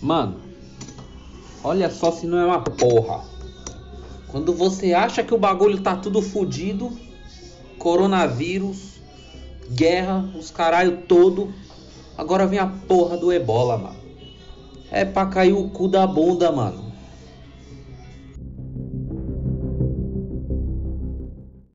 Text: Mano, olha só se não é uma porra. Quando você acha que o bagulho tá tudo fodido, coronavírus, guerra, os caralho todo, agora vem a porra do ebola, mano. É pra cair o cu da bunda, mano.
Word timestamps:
Mano, 0.00 0.36
olha 1.64 1.90
só 1.90 2.12
se 2.12 2.26
não 2.26 2.38
é 2.38 2.44
uma 2.44 2.60
porra. 2.60 3.24
Quando 4.28 4.52
você 4.52 4.92
acha 4.92 5.24
que 5.24 5.34
o 5.34 5.38
bagulho 5.38 5.80
tá 5.80 5.96
tudo 5.96 6.20
fodido, 6.20 6.92
coronavírus, 7.78 9.00
guerra, 9.70 10.28
os 10.38 10.50
caralho 10.50 11.02
todo, 11.08 11.52
agora 12.16 12.46
vem 12.46 12.58
a 12.58 12.66
porra 12.66 13.16
do 13.16 13.32
ebola, 13.32 13.78
mano. 13.78 13.96
É 14.90 15.04
pra 15.04 15.26
cair 15.26 15.52
o 15.52 15.68
cu 15.70 15.88
da 15.88 16.06
bunda, 16.06 16.52
mano. 16.52 16.85